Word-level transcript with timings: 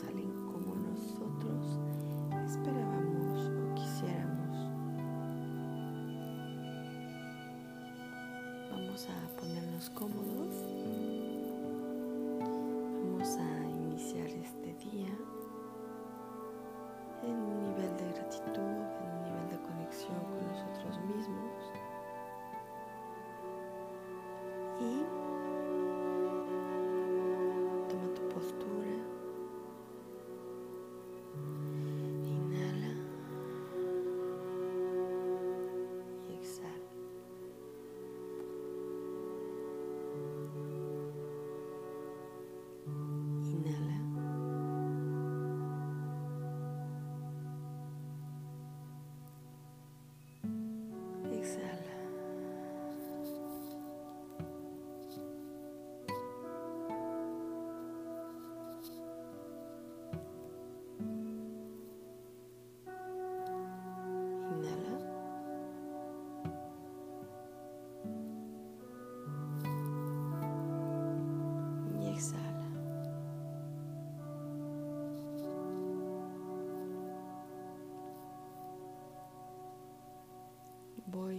salen 0.00 0.30
como 0.52 0.74
nosotros 0.74 1.78
esperábamos 2.44 3.48
o 3.48 3.74
quisiéramos. 3.74 4.56
Vamos 8.70 9.08
a 9.08 9.40
ponernos 9.40 9.88
cómodos. 9.90 10.54
Vamos 12.40 13.36
a 13.38 13.70
iniciar 13.70 14.28
este 14.28 14.74
día. 14.84 15.35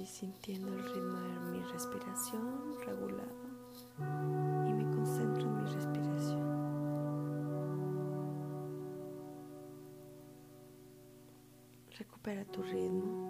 sintiendo 0.08 0.74
el 0.74 0.84
ritmo 0.94 1.20
de 1.20 1.40
mi 1.52 1.64
respiración 1.64 2.80
regulado 2.86 3.36
y 4.68 4.74
me 4.74 4.90
concentro 4.96 5.44
en 5.44 5.64
mi 5.64 5.70
respiración. 5.70 6.48
Recupera 11.98 12.46
tu 12.46 12.64
ritmo. 12.64 13.27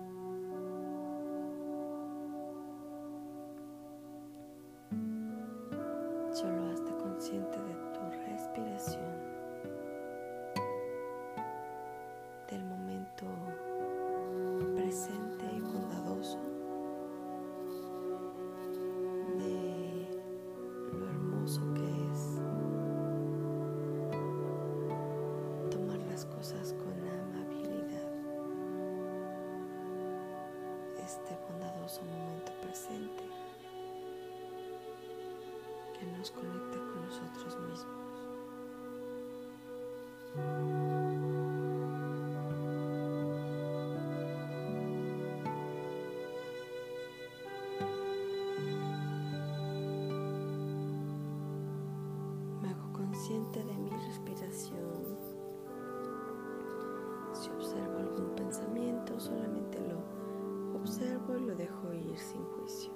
solamente 59.19 59.79
lo 59.87 60.77
observo 60.79 61.37
y 61.37 61.41
lo 61.41 61.55
dejo 61.55 61.93
ir 61.93 62.17
sin 62.17 62.43
juicio. 62.43 62.91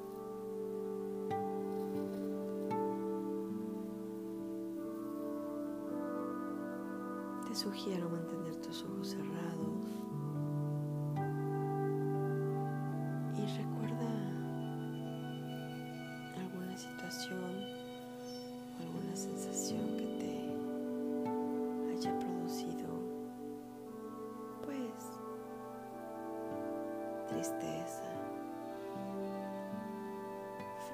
Te 7.47 7.55
sugiero 7.55 8.09
mantener 8.09 8.55
tus 8.57 8.83
ojos 8.85 9.09
cerrados 9.09 10.01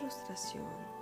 frustración. 0.09 0.97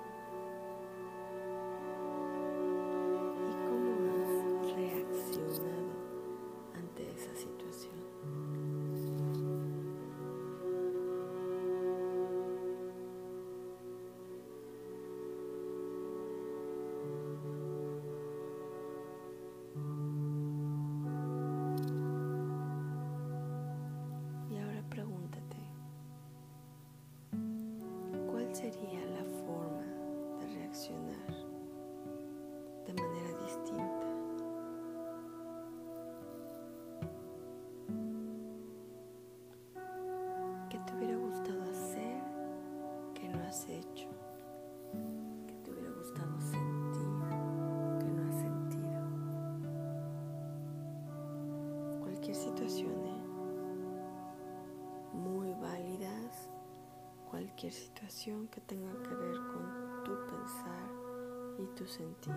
situaciones 52.55 53.27
muy 55.11 55.51
válidas, 55.55 56.49
cualquier 57.29 57.73
situación 57.73 58.47
que 58.47 58.61
tenga 58.61 58.93
que 59.03 59.13
ver 59.13 59.35
con 59.35 60.03
tu 60.05 60.13
pensar 60.27 60.89
y 61.59 61.65
tu 61.75 61.85
sentir. 61.85 62.33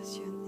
Toda 0.00 0.39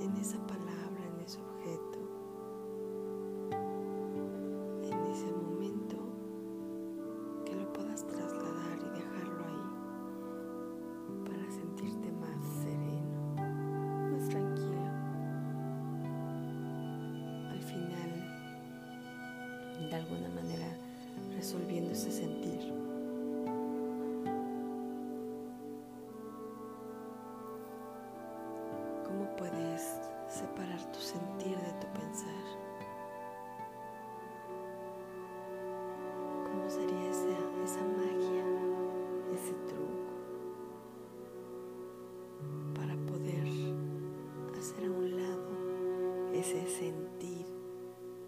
ese 46.52 46.69
sentir 46.69 47.46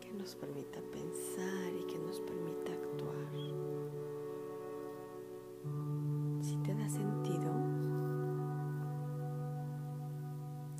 que 0.00 0.10
nos 0.14 0.34
permita 0.34 0.80
pensar 0.92 1.72
y 1.78 1.86
que 1.86 1.98
nos 1.98 2.20
permita 2.20 2.72
actuar? 2.72 3.32
Si 6.40 6.56
te 6.56 6.74
da 6.74 6.88
sentido, 6.88 7.52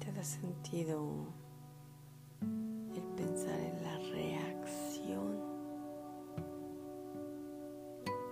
te 0.00 0.12
da 0.12 0.24
sentido 0.24 1.26
el 2.40 3.02
pensar 3.16 3.60
en 3.60 3.82
la 3.82 3.98
reacción 3.98 5.38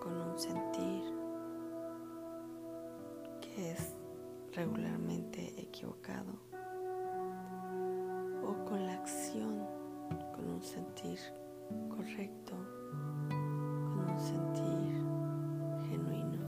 con 0.03 0.17
un 0.17 0.39
sentir 0.39 1.03
que 3.43 3.73
es 3.73 3.95
regularmente 4.55 5.53
equivocado 5.61 6.52
con 8.69 8.87
la 8.87 8.95
acción 8.95 9.67
con 10.35 10.49
un 10.49 10.63
sentir 10.63 11.19
correcto, 11.89 12.55
con 13.29 14.11
un 14.11 14.21
sentir 14.21 15.03
genuino 15.89 16.41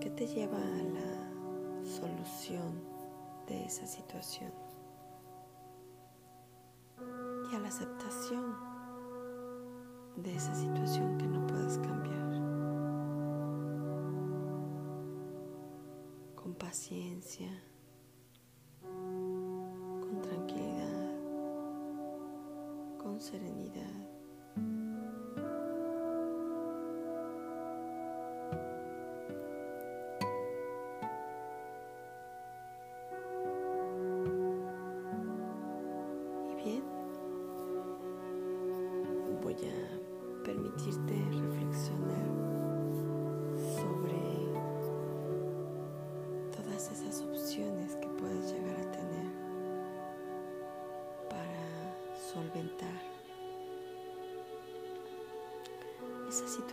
que 0.00 0.10
te 0.10 0.26
lleva 0.26 0.58
a 0.58 0.82
la 0.82 1.84
solución 1.84 2.80
de 3.46 3.64
esa 3.64 3.86
situación 3.86 4.52
y 7.50 7.56
a 7.56 7.58
la 7.58 7.68
aceptación 7.68 8.54
de 10.16 10.34
esa 10.34 10.54
situación 10.54 11.18
que 11.18 11.26
no 11.26 11.46
puedes 11.46 11.78
cambiar. 11.78 12.12
Con 16.36 16.54
paciencia, 16.54 17.50
con 23.22 23.30
serenidad. 23.30 24.02
Y 24.08 24.11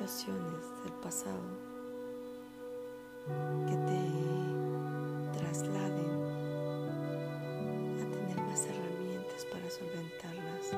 situaciones 0.09 0.65
del 0.83 0.93
pasado 0.93 1.39
que 3.67 3.75
te 3.75 5.37
trasladen 5.37 6.11
a 7.99 8.05
tener 8.11 8.37
más 8.41 8.65
herramientas 8.65 9.45
para 9.51 9.69
solventarlas 9.69 10.73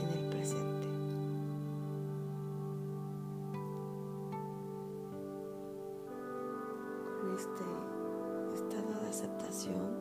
en 0.00 0.08
el 0.18 0.28
presente. 0.30 0.86
Con 7.20 7.34
este 7.34 7.64
estado 8.54 9.00
de 9.00 9.08
aceptación 9.08 9.96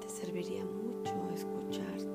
te 0.00 0.08
serviría 0.10 0.66
mucho 0.66 1.14
escucharte 1.34 2.05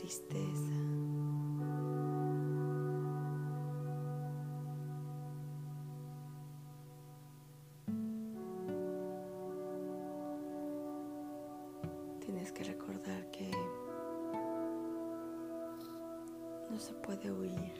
tristeza. 0.00 0.72
Tienes 12.20 12.50
que 12.52 12.64
recordar 12.64 13.30
que 13.30 13.50
no 16.70 16.78
se 16.78 16.94
puede 16.94 17.30
huir 17.30 17.74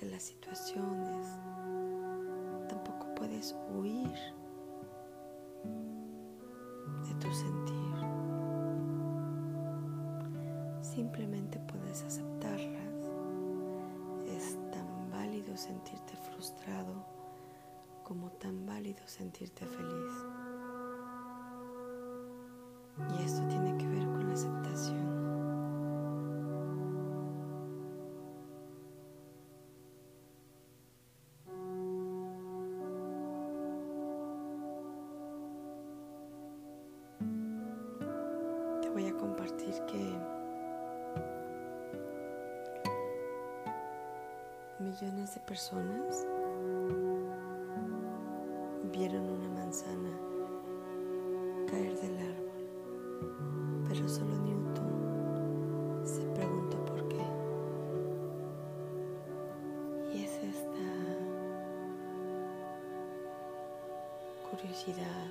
de 0.00 0.10
las 0.10 0.22
situaciones, 0.22 1.28
tampoco 2.68 3.14
puedes 3.16 3.54
huir 3.74 4.14
de 7.06 7.14
tu 7.20 7.30
sentir. 7.34 7.85
Simplemente 10.96 11.58
puedes 11.58 12.02
aceptarlas. 12.04 12.96
Es 14.26 14.56
tan 14.72 15.10
válido 15.10 15.54
sentirte 15.54 16.16
frustrado 16.16 17.04
como 18.02 18.30
tan 18.30 18.64
válido 18.64 19.06
sentirte 19.06 19.66
feliz. 19.66 20.14
Y 23.14 23.22
esto 23.26 23.46
tiene 23.46 23.75
que 23.75 23.75
personas 45.56 46.26
vieron 48.92 49.22
una 49.22 49.48
manzana 49.48 50.10
caer 51.66 51.98
del 51.98 52.18
árbol 52.18 52.60
pero 53.88 54.06
solo 54.06 54.36
Newton 54.36 56.02
se 56.04 56.20
preguntó 56.34 56.76
por 56.84 57.08
qué. 57.08 57.24
Y 60.12 60.24
es 60.24 60.32
esta 60.44 60.88
curiosidad 64.50 65.26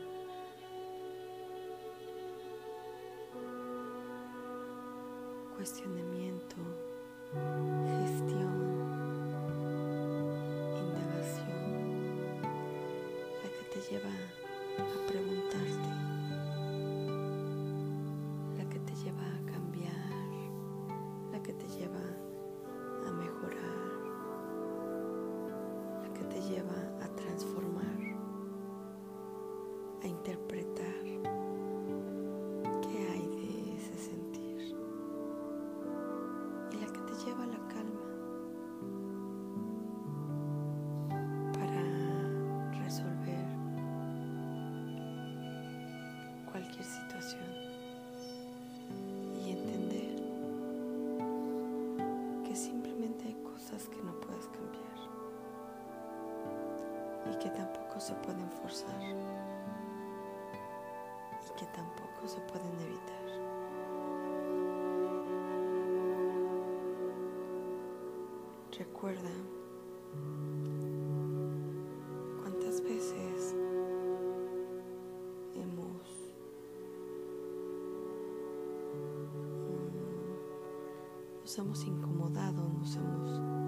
cuestionamiento, 5.55 6.55
lleva 13.89 14.09
a 14.79 15.07
preguntarte, 15.07 15.74
se 57.99 58.13
pueden 58.15 58.49
forzar 58.51 58.95
y 59.01 59.15
que 61.57 61.65
tampoco 61.67 62.27
se 62.27 62.39
pueden 62.41 62.73
evitar. 62.81 63.15
Recuerda 68.77 69.31
cuántas 72.41 72.81
veces 72.81 73.55
hemos 75.53 76.33
mm, 79.73 81.39
nos 81.41 81.57
hemos 81.57 81.85
incomodado, 81.85 82.67
nos 82.77 82.95
hemos 82.97 83.64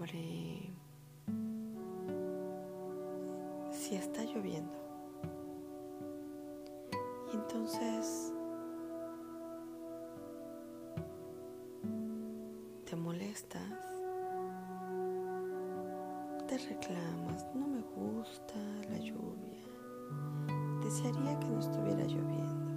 sobre 0.00 0.72
si 3.70 3.96
está 3.96 4.24
lloviendo. 4.24 4.72
Y 7.30 7.36
entonces 7.36 8.32
te 12.86 12.96
molestas, 12.96 13.60
te 16.48 16.56
reclamas, 16.56 17.46
no 17.54 17.66
me 17.66 17.82
gusta 17.82 18.54
la 18.90 18.98
lluvia, 18.98 19.66
desearía 20.82 21.38
que 21.40 21.46
no 21.46 21.60
estuviera 21.60 22.04
lloviendo. 22.04 22.70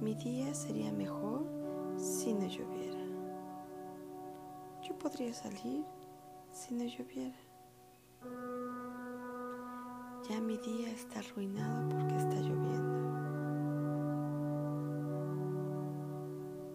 Mi 0.00 0.14
día 0.14 0.54
sería 0.54 0.90
mejor 0.92 1.44
si 1.98 2.32
no 2.32 2.46
lloviera. 2.46 2.95
Podría 5.06 5.32
salir 5.32 5.84
si 6.50 6.74
no 6.74 6.82
lloviera. 6.82 7.36
Ya 10.28 10.40
mi 10.40 10.58
día 10.58 10.90
está 10.90 11.20
arruinado 11.20 11.88
porque 11.90 12.16
está 12.16 12.34
lloviendo. 12.40 13.06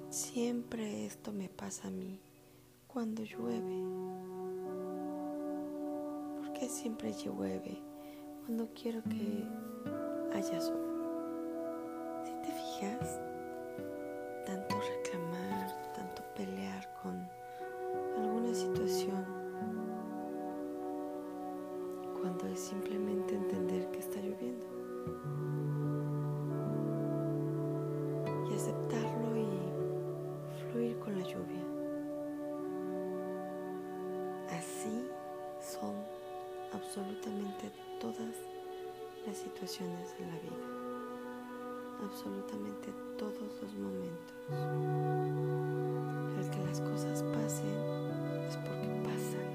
Siempre 0.10 1.06
esto 1.06 1.34
me 1.34 1.50
pasa 1.50 1.90
a 1.90 1.92
mí 1.92 2.22
cuando 2.88 3.22
llueve. 3.24 3.84
¿Por 6.38 6.54
qué 6.54 6.70
siempre 6.70 7.12
llueve 7.12 7.84
cuando 8.46 8.70
quiero 8.74 9.04
que 9.04 9.46
haya 10.34 10.62
sol? 10.62 10.80
Si 12.24 12.32
te 12.32 12.54
fijas, 12.54 13.20
absolutamente 37.32 37.72
todas 38.00 38.36
las 39.26 39.38
situaciones 39.38 40.14
en 40.20 40.28
la 40.28 40.40
vida, 40.40 40.68
absolutamente 42.04 42.92
todos 43.18 43.62
los 43.62 43.74
momentos. 43.76 44.36
El 46.38 46.50
que 46.50 46.60
las 46.66 46.82
cosas 46.82 47.24
pasen 47.24 47.78
es 48.48 48.58
porque 48.58 48.88
pasan. 49.06 49.48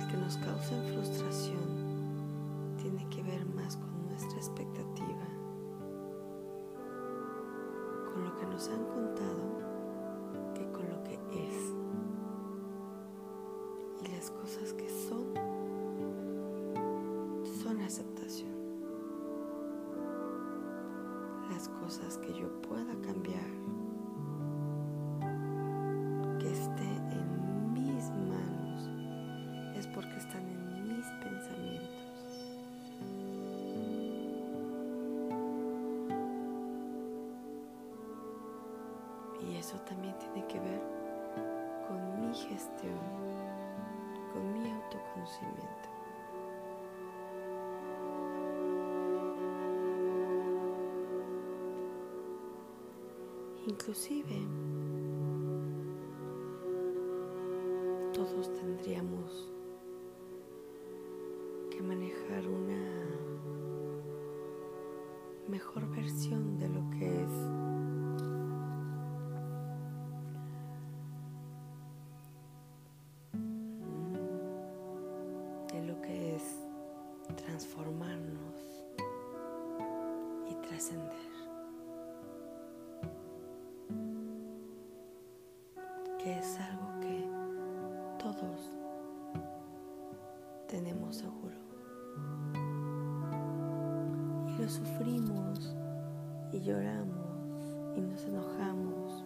El 0.00 0.06
que 0.10 0.16
nos 0.16 0.36
causa 0.38 0.82
frustración 0.92 1.66
tiene 2.82 3.08
que 3.10 3.22
ver 3.22 3.44
más 3.54 3.76
con 3.76 4.08
nuestra 4.08 4.38
expectativa, 4.38 5.26
con 8.12 8.24
lo 8.24 8.36
que 8.36 8.46
nos 8.46 8.68
han 8.68 8.84
contado 8.86 9.46
que 10.54 10.64
con 10.72 10.88
lo 10.88 11.04
que 11.04 11.14
es. 11.14 11.45
Cosas 14.56 14.72
que 14.72 14.88
son, 14.88 15.26
son 17.62 17.80
aceptación. 17.80 18.50
Las 21.50 21.68
cosas 21.68 22.18
que 22.18 22.32
yo 22.32 22.48
pueda 22.62 22.94
cambiar, 23.02 23.44
mejor 65.56 65.88
versión 65.88 66.58
de 66.58 66.68
lo 66.68 66.90
que 66.90 67.22
es 67.22 67.30
de 75.72 75.82
lo 75.86 75.98
que 76.02 76.36
es 76.36 76.42
transformarnos 77.36 78.84
y 80.50 80.54
trascender. 80.66 81.26
Que 86.22 86.38
es 86.38 86.60
algo 86.60 87.00
que 87.00 87.30
todos 88.22 88.60
tenemos 90.68 91.16
seguro. 91.16 91.56
Y 94.48 94.62
lo 94.62 94.68
sufrimos 94.68 95.15
y 96.56 96.62
lloramos 96.62 97.76
y 97.96 98.00
nos 98.00 98.24
enojamos. 98.24 99.24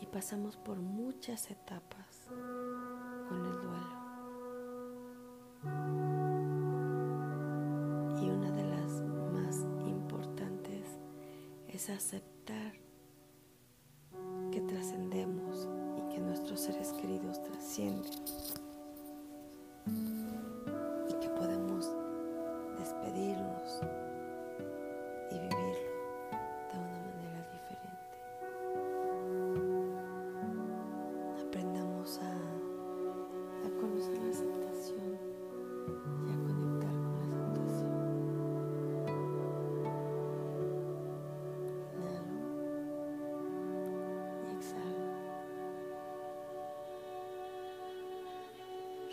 Y 0.00 0.06
pasamos 0.06 0.56
por 0.56 0.78
muchas 0.78 1.50
etapas 1.50 2.01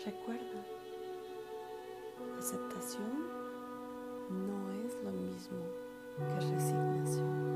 Recuerda, 0.06 0.64
aceptación 2.38 3.28
no 4.30 4.72
es 4.86 4.94
lo 5.04 5.10
mismo 5.10 5.58
que 6.16 6.34
resignación. 6.54 7.50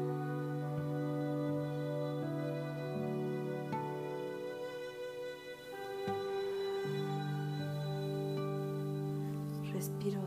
Respiro 9.72 10.23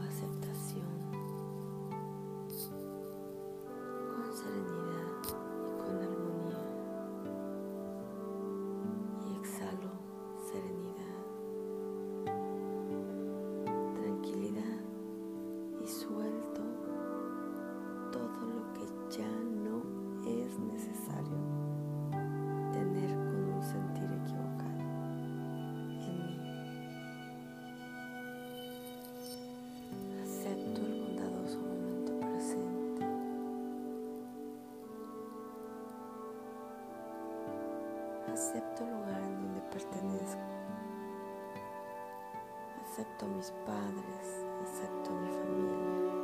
Acepto 42.97 43.27
mis 43.27 43.51
padres, 43.63 44.43
acepto 44.63 45.11
mi 45.11 45.29
familia, 45.29 46.15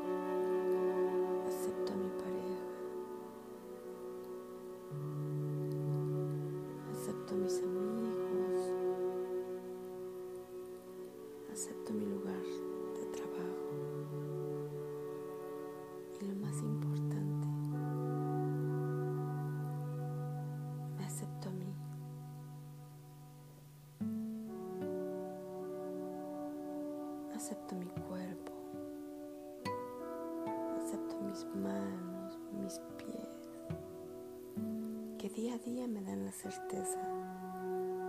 acepto 1.46 1.94
mi 1.94 2.10
pareja, 2.18 2.66
acepto 6.92 7.36
a 7.36 7.38
mis 7.38 7.58
amigos. 7.60 7.73
día 35.34 35.56
a 35.56 35.58
día 35.58 35.88
me 35.88 36.00
dan 36.02 36.26
la 36.26 36.32
certeza 36.32 37.00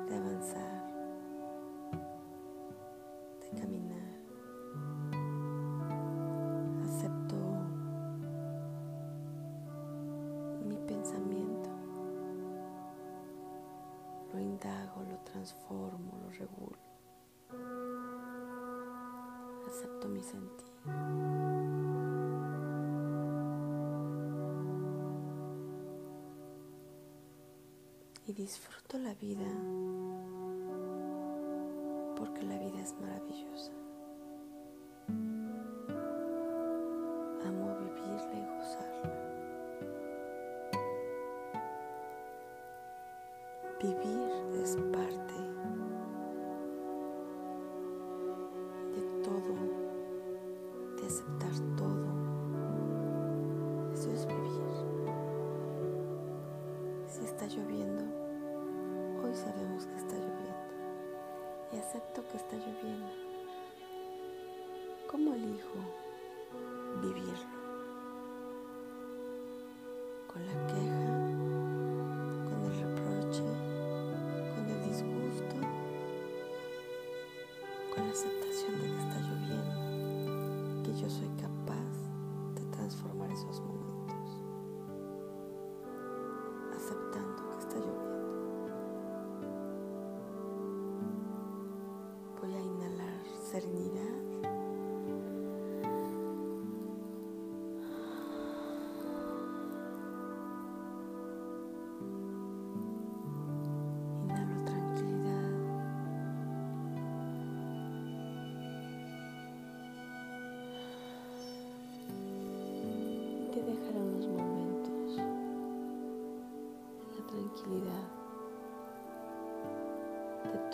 de 0.09 0.15
avanzar. 0.15 0.74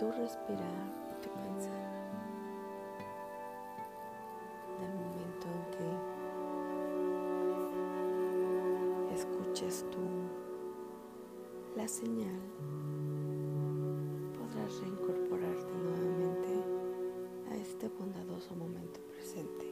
tu 0.01 0.11
respirar 0.13 0.81
y 1.11 1.13
tu 1.21 1.29
pensar. 1.29 1.85
En 4.79 4.83
el 4.83 4.93
momento 4.95 5.45
en 5.53 5.61
que 9.05 9.13
escuches 9.13 9.85
tú 9.91 10.03
la 11.77 11.87
señal, 11.87 12.41
podrás 14.39 14.79
reincorporarte 14.81 15.71
nuevamente 15.71 16.49
a 17.51 17.55
este 17.57 17.87
bondadoso 17.89 18.55
momento 18.55 18.99
presente. 19.01 19.70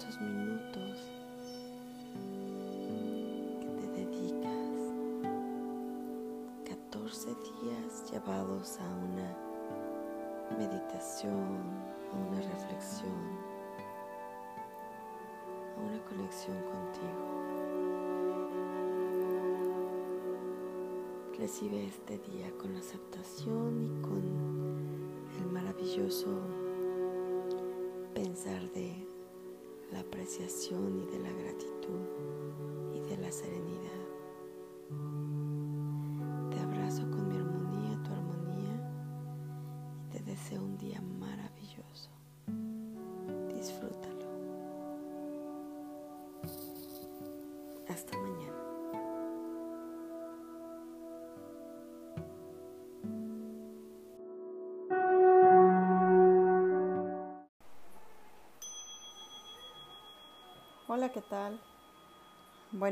Estos 0.00 0.20
minutos 0.22 0.96
que 3.60 3.66
te 3.66 3.86
dedicas, 4.00 4.94
14 6.64 7.28
días 7.28 8.10
llevados 8.10 8.78
a 8.80 8.88
una 8.88 9.36
meditación, 10.56 11.58
a 12.12 12.16
una 12.16 12.40
reflexión, 12.40 13.12
a 15.76 15.80
una 15.82 16.02
conexión 16.04 16.56
contigo. 16.56 17.20
Recibe 21.38 21.84
este 21.84 22.18
día 22.30 22.50
con 22.58 22.74
aceptación 22.74 23.84
y 23.84 24.00
con 24.00 24.22
el 25.42 25.52
maravilloso 25.52 26.40
pensar 28.14 28.62
de 28.72 29.09
la 29.92 30.00
apreciación 30.00 31.02
y 31.02 31.06
de 31.06 31.18
la 31.18 31.32
gratitud 31.32 32.00
y 32.94 33.00
de 33.08 33.16
la 33.16 33.32
serenidad. 33.32 33.99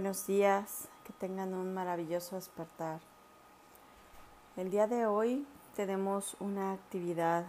Buenos 0.08 0.26
días, 0.26 0.88
que 1.04 1.12
tengan 1.12 1.52
un 1.52 1.74
maravilloso 1.74 2.36
despertar. 2.36 2.98
El 4.56 4.70
día 4.70 4.86
de 4.86 5.04
hoy 5.04 5.46
tenemos 5.76 6.34
una 6.40 6.72
actividad 6.72 7.44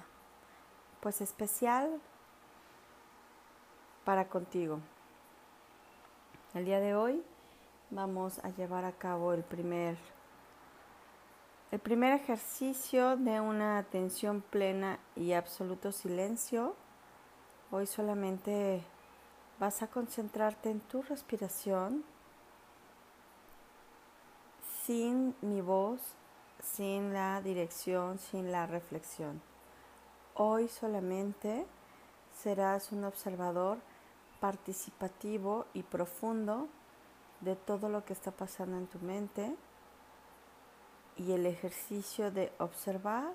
pues 0.99 1.21
especial 1.21 2.01
para 4.03 4.27
contigo. 4.27 4.81
El 6.53 6.65
día 6.65 6.81
de 6.81 6.95
hoy 6.95 7.23
vamos 7.91 8.39
a 8.39 8.49
llevar 8.49 8.83
a 8.83 8.91
cabo 8.91 9.31
el 9.31 9.43
primer 9.43 9.97
el 11.71 11.79
primer 11.79 12.11
ejercicio 12.11 13.15
de 13.15 13.39
una 13.39 13.77
atención 13.77 14.41
plena 14.41 14.99
y 15.15 15.31
absoluto 15.31 15.93
silencio. 15.93 16.75
Hoy 17.71 17.87
solamente 17.87 18.83
vas 19.61 19.81
a 19.81 19.87
concentrarte 19.87 20.69
en 20.69 20.81
tu 20.81 21.01
respiración 21.03 22.03
sin 24.89 25.35
mi 25.41 25.61
voz, 25.61 26.01
sin 26.63 27.13
la 27.13 27.43
dirección, 27.43 28.17
sin 28.17 28.51
la 28.51 28.65
reflexión. 28.65 29.39
Hoy 30.33 30.67
solamente 30.67 31.67
serás 32.41 32.91
un 32.91 33.03
observador 33.03 33.77
participativo 34.39 35.67
y 35.75 35.83
profundo 35.83 36.67
de 37.41 37.55
todo 37.55 37.87
lo 37.87 38.03
que 38.03 38.13
está 38.13 38.31
pasando 38.31 38.77
en 38.77 38.87
tu 38.87 38.97
mente 38.97 39.55
y 41.17 41.33
el 41.33 41.45
ejercicio 41.45 42.31
de 42.31 42.51
observar 42.57 43.31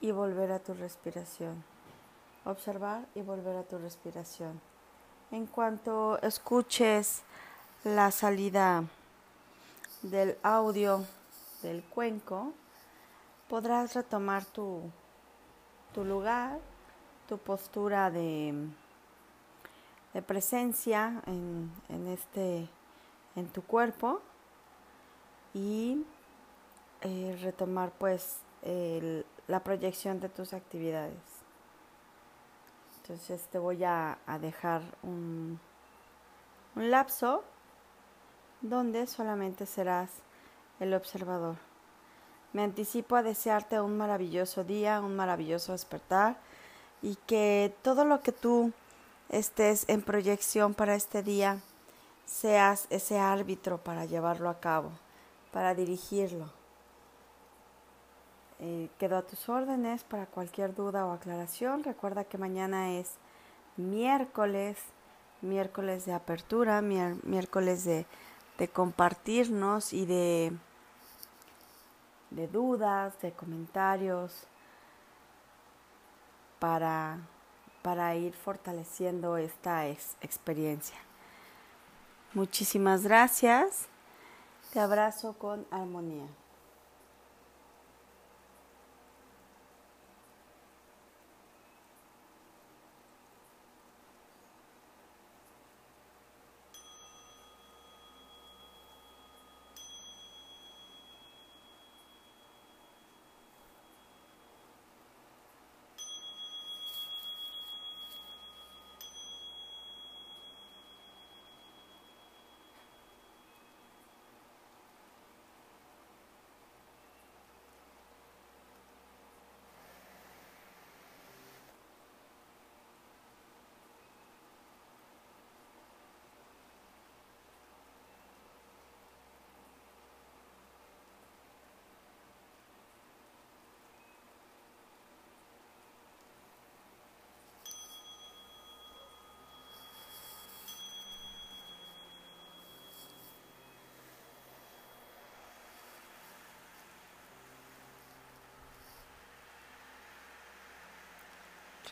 y 0.00 0.10
volver 0.10 0.52
a 0.52 0.60
tu 0.60 0.72
respiración. 0.72 1.62
Observar 2.46 3.06
y 3.14 3.20
volver 3.20 3.56
a 3.56 3.64
tu 3.64 3.76
respiración. 3.76 4.58
En 5.30 5.44
cuanto 5.48 6.18
escuches 6.22 7.24
la 7.84 8.10
salida 8.10 8.84
del 10.10 10.38
audio 10.42 11.04
del 11.62 11.82
cuenco, 11.82 12.52
podrás 13.48 13.94
retomar 13.94 14.44
tu, 14.44 14.82
tu 15.92 16.04
lugar, 16.04 16.58
tu 17.28 17.38
postura 17.38 18.10
de, 18.10 18.54
de 20.14 20.22
presencia 20.22 21.22
en, 21.26 21.72
en, 21.88 22.08
este, 22.08 22.68
en 23.34 23.48
tu 23.48 23.62
cuerpo 23.62 24.20
y 25.54 26.04
eh, 27.02 27.38
retomar 27.42 27.90
pues 27.98 28.38
el, 28.62 29.24
la 29.46 29.60
proyección 29.60 30.20
de 30.20 30.28
tus 30.28 30.52
actividades. 30.52 31.18
Entonces 33.02 33.46
te 33.48 33.58
voy 33.58 33.84
a, 33.84 34.18
a 34.26 34.38
dejar 34.38 34.82
un, 35.02 35.60
un 36.74 36.90
lapso 36.90 37.44
donde 38.60 39.06
solamente 39.06 39.66
serás 39.66 40.10
el 40.80 40.94
observador. 40.94 41.56
Me 42.52 42.62
anticipo 42.62 43.16
a 43.16 43.22
desearte 43.22 43.80
un 43.80 43.96
maravilloso 43.96 44.64
día, 44.64 45.00
un 45.00 45.14
maravilloso 45.14 45.72
despertar 45.72 46.36
y 47.02 47.16
que 47.26 47.74
todo 47.82 48.04
lo 48.04 48.22
que 48.22 48.32
tú 48.32 48.72
estés 49.28 49.88
en 49.88 50.02
proyección 50.02 50.74
para 50.74 50.94
este 50.94 51.22
día 51.22 51.58
seas 52.24 52.86
ese 52.90 53.18
árbitro 53.18 53.78
para 53.78 54.04
llevarlo 54.04 54.48
a 54.48 54.60
cabo, 54.60 54.90
para 55.52 55.74
dirigirlo. 55.74 56.50
Eh, 58.58 58.88
quedo 58.98 59.18
a 59.18 59.22
tus 59.22 59.48
órdenes 59.50 60.02
para 60.04 60.26
cualquier 60.26 60.74
duda 60.74 61.04
o 61.06 61.12
aclaración. 61.12 61.84
Recuerda 61.84 62.24
que 62.24 62.38
mañana 62.38 62.92
es 62.92 63.10
miércoles, 63.76 64.78
miércoles 65.42 66.06
de 66.06 66.14
apertura, 66.14 66.80
miércoles 66.80 67.84
de, 67.84 68.06
de, 68.58 68.68
compartirnos 68.68 69.92
y 69.92 70.06
de, 70.06 70.52
de 72.30 72.48
dudas, 72.48 73.20
de 73.20 73.32
comentarios 73.32 74.32
para, 76.58 77.18
para 77.82 78.14
ir 78.14 78.34
fortaleciendo 78.34 79.36
esta 79.36 79.86
ex 79.86 80.16
experiencia. 80.20 80.96
Muchísimas 82.34 83.02
gracias. 83.02 83.88
Te 84.72 84.80
abrazo 84.80 85.34
con 85.38 85.66
armonía. 85.70 86.26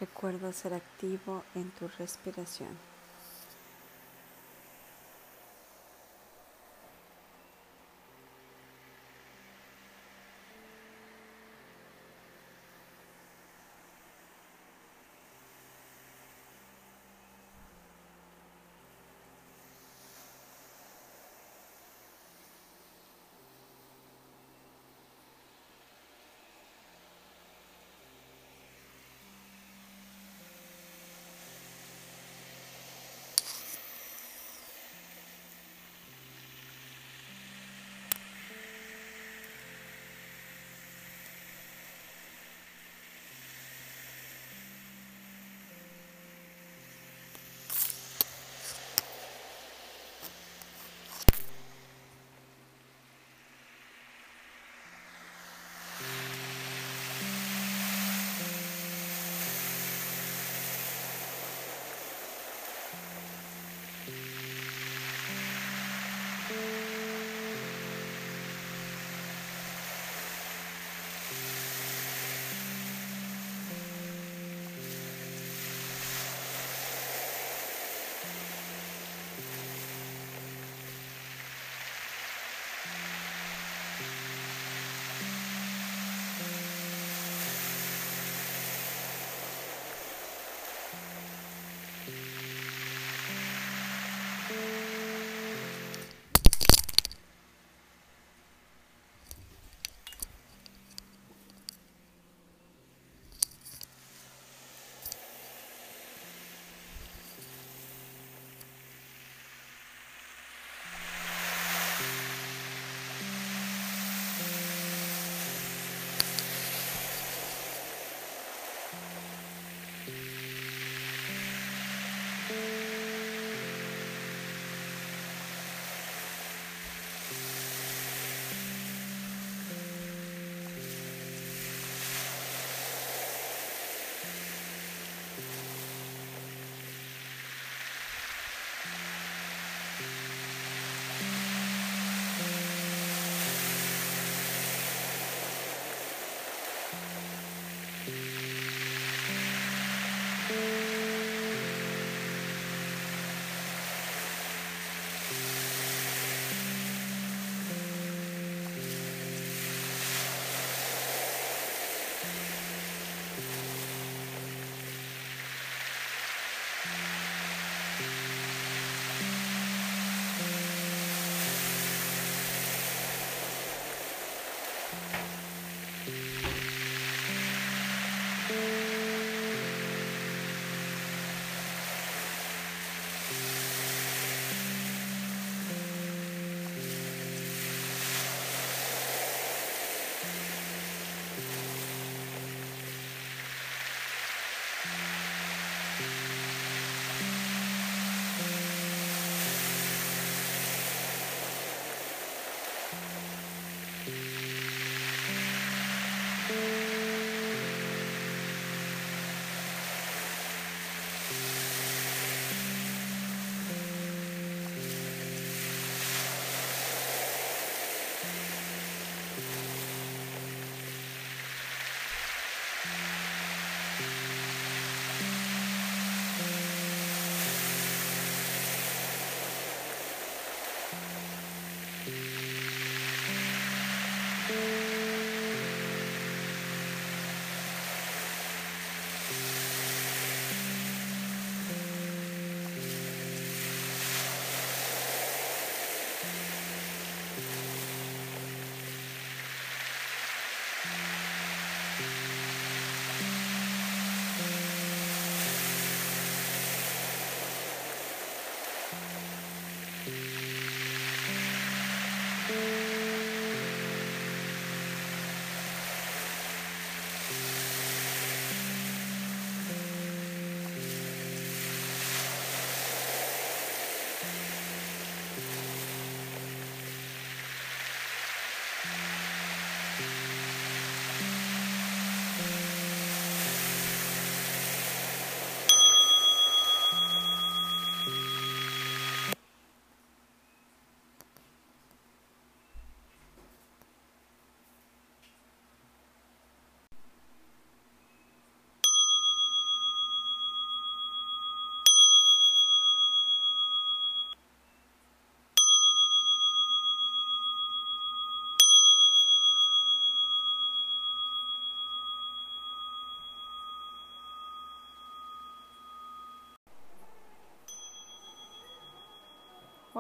Recuerda 0.04 0.52
ser 0.52 0.74
activo 0.74 1.44
en 1.54 1.70
tu 1.70 1.88
respiración. 1.98 2.68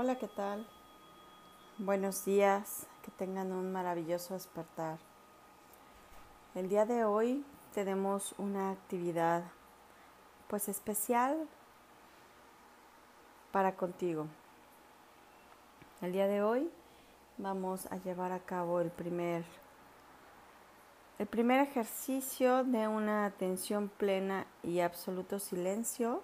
Hola, 0.04 0.18
¿qué 0.18 0.28
tal? 0.28 0.66
Buenos 1.78 2.26
días, 2.26 2.86
que 3.00 3.10
tengan 3.10 3.52
un 3.52 3.72
maravilloso 3.72 4.34
despertar. 4.34 4.98
El 6.54 6.68
día 6.68 6.84
de 6.84 7.06
hoy 7.06 7.42
tenemos 7.72 8.34
una 8.36 8.72
actividad 8.72 9.44
pues 10.46 10.68
especial 10.68 11.48
para 13.50 13.76
contigo. 13.76 14.26
El 16.02 16.12
día 16.12 16.26
de 16.26 16.42
hoy 16.42 16.70
vamos 17.38 17.86
a 17.90 17.96
llevar 17.96 18.32
a 18.32 18.40
cabo 18.40 18.82
el 18.82 18.90
primer 18.90 19.42
el 21.18 21.26
primer 21.26 21.60
ejercicio 21.60 22.62
de 22.62 22.88
una 22.88 23.24
atención 23.24 23.88
plena 23.88 24.46
y 24.62 24.80
absoluto 24.80 25.38
silencio. 25.38 26.22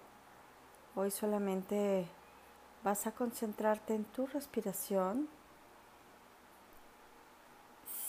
Hoy 0.95 1.09
solamente 1.09 2.07
vas 2.83 3.05
a 3.07 3.11
concentrarte 3.11 3.93
en 3.93 4.05
tu 4.05 4.25
respiración 4.27 5.27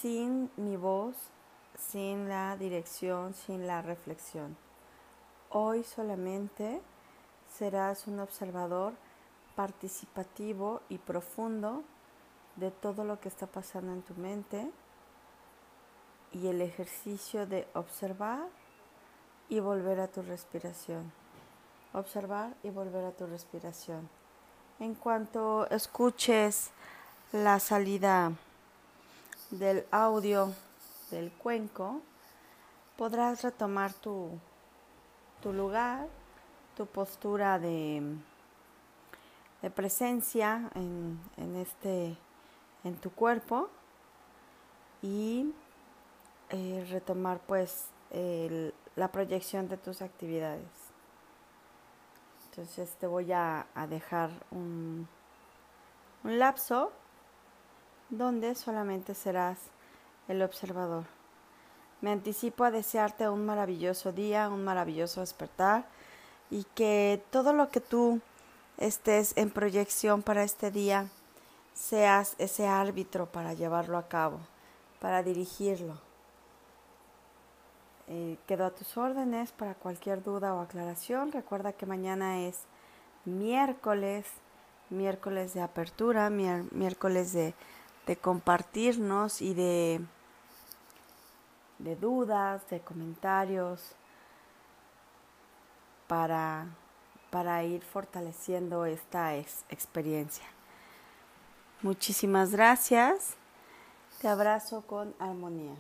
sin 0.01 0.51
mi 0.57 0.77
voz, 0.77 1.17
sin 1.77 2.29
la 2.29 2.57
dirección, 2.57 3.35
sin 3.35 3.67
la 3.67 3.83
reflexión. 3.83 4.57
Hoy 5.51 5.85
solamente 5.85 6.81
serás 7.49 8.07
un 8.07 8.19
observador 8.19 8.95
participativo 9.55 10.81
y 10.89 10.99
profundo 10.99 11.85
de 12.57 12.71
todo 12.71 13.05
lo 13.05 13.21
que 13.21 13.29
está 13.29 13.47
pasando 13.47 13.93
en 13.93 14.03
tu 14.03 14.15
mente 14.15 14.71
y 16.33 16.47
el 16.49 16.63
ejercicio 16.63 17.47
de 17.47 17.69
observar 17.75 18.49
y 19.49 19.61
volver 19.61 20.01
a 20.01 20.09
tu 20.09 20.23
respiración. 20.23 21.13
Observar 21.93 22.57
y 22.63 22.71
volver 22.71 23.05
a 23.05 23.13
tu 23.13 23.27
respiración. 23.27 24.09
En 24.83 24.97
cuanto 24.97 25.71
escuches 25.71 26.73
la 27.31 27.61
salida 27.61 28.33
del 29.53 29.87
audio 29.93 30.53
del 31.13 31.31
cuenco, 31.31 32.01
podrás 32.97 33.45
retomar 33.45 33.93
tu, 33.93 34.31
tu 35.41 35.53
lugar, 35.53 36.09
tu 36.77 36.87
postura 36.87 37.61
de, 37.61 38.03
de 39.63 39.71
presencia 39.71 40.69
en, 40.75 41.21
en, 41.37 41.55
este, 41.55 42.17
en 42.83 42.97
tu 42.97 43.13
cuerpo 43.13 43.71
y 45.01 45.55
eh, 46.51 46.85
retomar 46.91 47.39
pues 47.47 47.87
la 48.97 49.13
proyección 49.13 49.69
de 49.69 49.77
tus 49.77 50.03
actividades. 50.03 50.82
Entonces 52.53 52.91
te 52.97 53.07
voy 53.07 53.33
a, 53.33 53.67
dejar 53.89 54.29
un, 54.51 55.09
un 56.23 56.39
lapso 56.39 56.93
donde 58.11 58.55
solamente 58.55 59.15
serás 59.15 59.57
el 60.29 60.43
observador. 60.43 61.05
Me 62.03 62.13
anticipo 62.13 62.65
a 62.65 62.71
desearte 62.71 63.27
un 63.31 63.47
maravilloso 63.47 64.13
día, 64.13 64.51
un 64.51 64.65
maravilloso 64.65 65.21
despertar 65.21 65.87
y 66.51 66.65
que 66.75 67.25
todo 67.31 67.55
lo 67.55 67.71
que 67.71 67.81
tú 67.81 68.21
estés 68.77 69.35
en 69.39 69.49
proyección 69.49 70.23
para 70.23 70.43
este 70.43 70.71
día 70.71 71.09
seas 71.73 72.35
ese 72.37 72.67
árbitro 72.67 73.33
para 73.33 73.55
llevarlo 73.55 73.97
a 73.97 74.09
cabo, 74.09 74.41
para 75.01 75.23
dirigirlo. 75.23 76.12
Eh, 78.09 78.37
quedo 78.47 78.67
a 78.67 78.71
tus 78.71 78.97
órdenes 78.97 79.53
para 79.53 79.75
cualquier 79.75 80.23
duda 80.23 80.55
o 80.55 80.61
aclaración. 80.61 81.33
Recuerda 81.33 81.73
que 81.73 81.87
mañana 81.87 82.41
es 82.41 82.65
miércoles, 83.25 84.27
miércoles 84.91 85.55
de 85.55 85.63
apertura, 85.63 86.29
miércoles 86.31 87.33
de, 87.33 87.55
compartirnos 88.21 89.41
y 89.41 89.55
de, 89.55 90.01
de 91.79 91.97
dudas, 91.97 92.69
de 92.69 92.81
comentarios 92.81 93.95
para, 96.09 96.67
para 97.31 97.63
ir 97.65 97.83
fortaleciendo 97.83 98.85
esta 98.85 99.35
experiencia. 99.37 100.45
Muchísimas 101.81 102.53
gracias. 102.53 103.37
Te 104.21 104.29
abrazo 104.29 104.83
con 104.83 105.15
armonía. 105.19 105.75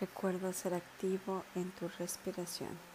Recuerda 0.00 0.52
ser 0.52 0.74
activo 0.74 1.44
en 1.54 1.70
tu 1.72 1.88
respiración. 1.98 2.91